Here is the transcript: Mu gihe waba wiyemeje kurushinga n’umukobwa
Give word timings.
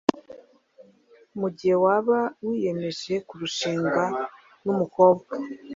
Mu 1.39 1.47
gihe 1.57 1.75
waba 1.83 2.19
wiyemeje 2.45 3.13
kurushinga 3.27 4.03
n’umukobwa 4.63 5.33